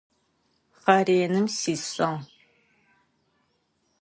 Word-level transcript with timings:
Хъэреным 0.81 1.47
сисыгъ. 1.57 2.11